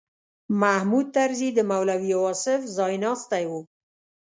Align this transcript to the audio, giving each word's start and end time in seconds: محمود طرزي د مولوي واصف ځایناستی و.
محمود 0.61 1.07
طرزي 1.15 1.49
د 1.57 1.59
مولوي 1.71 2.13
واصف 2.23 2.61
ځایناستی 2.77 3.43
و. 3.49 3.51